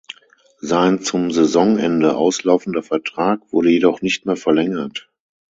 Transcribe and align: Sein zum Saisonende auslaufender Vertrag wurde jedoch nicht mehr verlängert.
Sein 0.61 1.03
zum 1.03 1.29
Saisonende 1.29 2.15
auslaufender 2.15 2.81
Vertrag 2.81 3.39
wurde 3.51 3.69
jedoch 3.69 4.01
nicht 4.01 4.25
mehr 4.25 4.35
verlängert. 4.35 5.07